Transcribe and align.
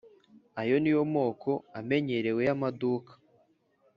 Aya 0.61 0.75
niyo 0.81 1.01
moko 1.15 1.51
amenyerewe 1.79 2.39
y 2.47 2.51
amaduka 2.55 3.11